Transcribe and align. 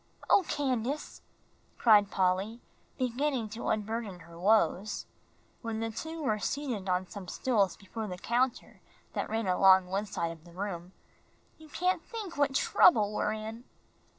"Oh, 0.31 0.43
Candace," 0.47 1.21
cried 1.77 2.09
Polly, 2.09 2.59
beginning 2.97 3.49
to 3.49 3.67
unburden 3.67 4.21
her 4.21 4.35
woes, 4.39 5.05
when 5.61 5.79
the 5.79 5.91
two 5.91 6.23
were 6.23 6.39
seated 6.39 6.89
on 6.89 7.05
some 7.07 7.27
stools 7.27 7.77
before 7.77 8.07
the 8.07 8.17
counter 8.17 8.81
that 9.13 9.29
ran 9.29 9.45
along 9.45 9.85
one 9.85 10.07
side 10.07 10.31
of 10.31 10.43
the 10.43 10.53
room, 10.53 10.91
"you 11.59 11.69
can't 11.69 12.01
think 12.03 12.35
what 12.35 12.55
trouble 12.55 13.13
we're 13.13 13.31
in." 13.33 13.63